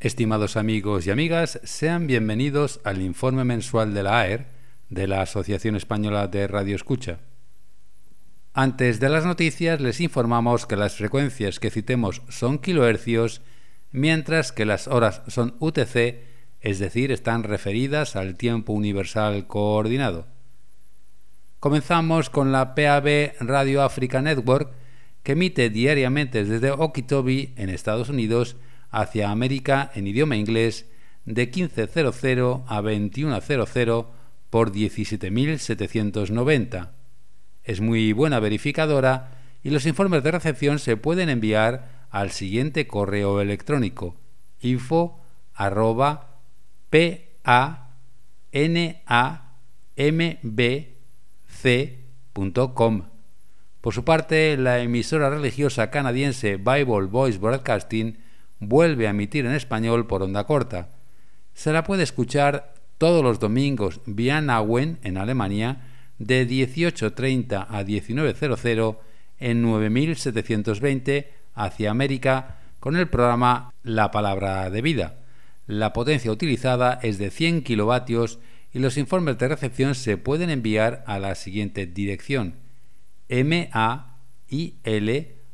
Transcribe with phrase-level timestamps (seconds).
[0.00, 4.46] Estimados amigos y amigas, sean bienvenidos al informe mensual de la AER,
[4.90, 7.18] de la Asociación Española de Radio Escucha.
[8.54, 13.40] Antes de las noticias les informamos que las frecuencias que citemos son kilohercios,
[13.90, 16.20] mientras que las horas son UTC,
[16.60, 20.28] es decir, están referidas al tiempo universal coordinado.
[21.58, 24.70] Comenzamos con la PAB Radio Africa Network,
[25.24, 28.54] que emite diariamente desde Okitobi, en Estados Unidos,
[28.90, 30.86] hacia América en idioma inglés
[31.24, 34.06] de 15.00 a 21.00
[34.50, 36.90] por 17.790.
[37.64, 43.40] Es muy buena verificadora y los informes de recepción se pueden enviar al siguiente correo
[43.40, 44.16] electrónico
[44.60, 45.20] info
[45.54, 46.38] arroba
[46.90, 47.90] p a
[48.52, 49.52] n a
[49.96, 50.94] m b
[51.48, 53.02] c.com.
[53.80, 58.18] Por su parte, la emisora religiosa canadiense Bible Voice Broadcasting
[58.60, 60.88] vuelve a emitir en español por onda corta.
[61.54, 65.82] Se la puede escuchar todos los domingos vía Nauen en Alemania
[66.18, 68.98] de 18.30 a 19.00
[69.38, 75.18] en 9720 hacia América con el programa La Palabra de Vida.
[75.66, 78.38] La potencia utilizada es de 100 kilovatios
[78.72, 82.54] y los informes de recepción se pueden enviar a la siguiente dirección
[83.28, 83.68] mail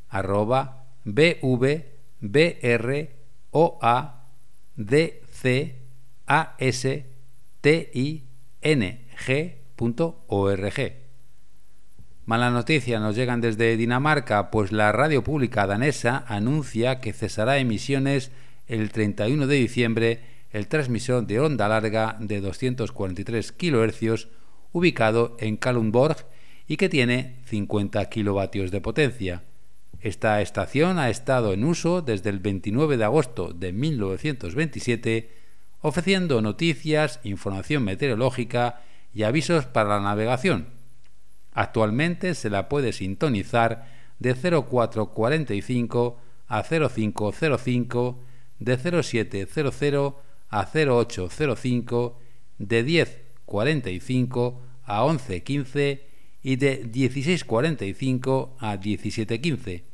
[0.08, 1.94] arroba bv
[2.27, 3.11] B R
[3.50, 4.25] O A
[4.77, 5.77] D C
[6.27, 7.06] A S
[7.61, 8.25] T I
[8.62, 10.92] N G.org.
[12.25, 18.33] Mala noticia nos llegan desde Dinamarca, pues la radio pública danesa anuncia que cesará emisiones
[18.67, 24.28] el 31 de diciembre el transmisor de onda larga de 243 kHz
[24.72, 26.17] ubicado en Kalundborg
[26.67, 29.42] y que tiene 50 kilovatios de potencia.
[30.05, 35.30] Esta estación ha estado en uso desde el 29 de agosto de 1927,
[35.80, 38.83] ofreciendo noticias, información meteorológica
[39.14, 40.66] y avisos para la navegación.
[41.55, 46.18] Actualmente se la puede sintonizar de 0445
[46.48, 48.20] a 0505,
[48.58, 50.14] de 0700
[50.50, 52.18] a 0805,
[52.58, 56.06] de 1045 a 1115
[56.42, 59.93] y de 1645 a 1715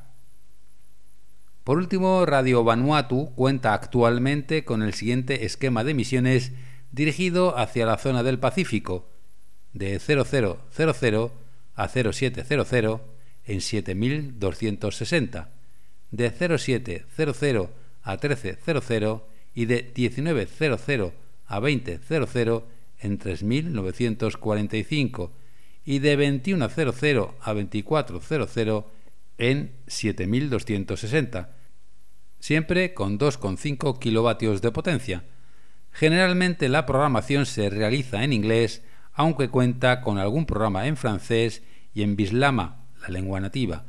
[1.63, 6.53] por último, Radio Vanuatu cuenta actualmente con el siguiente esquema de emisiones
[6.91, 9.07] dirigido hacia la zona del Pacífico,
[9.73, 11.31] de 0000
[11.75, 13.01] a 0700
[13.45, 15.49] en 7260,
[16.09, 17.69] de 0700
[18.03, 19.21] a 1300
[19.53, 21.13] y de 1900
[21.45, 22.63] a 2000
[23.01, 25.31] en 3945
[25.85, 28.85] y de 2100 a 2400
[29.37, 31.55] en 7260,
[32.39, 35.23] siempre con 2,5 kilovatios de potencia.
[35.91, 38.83] Generalmente la programación se realiza en inglés,
[39.13, 43.85] aunque cuenta con algún programa en francés y en bislama, la lengua nativa.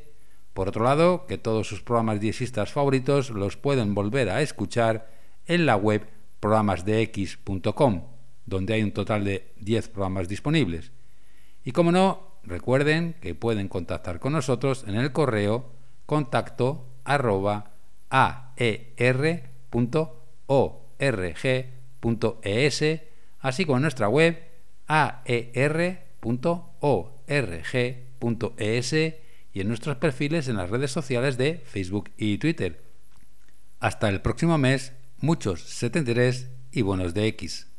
[0.52, 5.10] Por otro lado, que todos sus programas diexistas favoritos los pueden volver a escuchar
[5.46, 6.06] en la web
[6.38, 8.04] programasdex.com,
[8.46, 10.92] donde hay un total de 10 programas disponibles.
[11.64, 15.70] Y como no, recuerden que pueden contactar con nosotros en el correo
[16.06, 18.40] contacto aer.org.es,
[23.40, 24.38] así como en nuestra web
[24.86, 25.54] aer.org.es
[29.52, 32.80] y en nuestros perfiles en las redes sociales de Facebook y Twitter.
[33.78, 37.69] Hasta el próximo mes, muchos 73 y buenos de X.